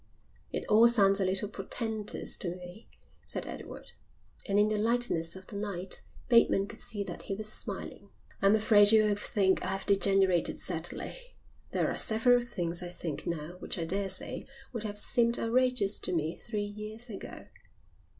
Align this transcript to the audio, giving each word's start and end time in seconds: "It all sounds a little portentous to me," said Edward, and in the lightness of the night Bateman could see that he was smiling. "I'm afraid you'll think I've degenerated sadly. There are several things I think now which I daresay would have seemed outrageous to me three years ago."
"It 0.51 0.65
all 0.67 0.87
sounds 0.87 1.19
a 1.19 1.25
little 1.25 1.47
portentous 1.47 2.35
to 2.37 2.49
me," 2.49 2.89
said 3.27 3.45
Edward, 3.45 3.91
and 4.47 4.57
in 4.57 4.67
the 4.67 4.79
lightness 4.79 5.35
of 5.35 5.45
the 5.45 5.55
night 5.55 6.01
Bateman 6.27 6.65
could 6.65 6.79
see 6.79 7.03
that 7.03 7.21
he 7.29 7.35
was 7.35 7.53
smiling. 7.53 8.09
"I'm 8.41 8.55
afraid 8.55 8.91
you'll 8.91 9.15
think 9.15 9.63
I've 9.63 9.85
degenerated 9.85 10.57
sadly. 10.57 11.35
There 11.69 11.87
are 11.87 11.97
several 11.97 12.41
things 12.41 12.81
I 12.81 12.89
think 12.89 13.27
now 13.27 13.57
which 13.59 13.77
I 13.77 13.85
daresay 13.85 14.47
would 14.73 14.81
have 14.81 14.97
seemed 14.97 15.37
outrageous 15.37 15.99
to 15.99 16.11
me 16.15 16.35
three 16.35 16.63
years 16.63 17.07
ago." 17.07 17.49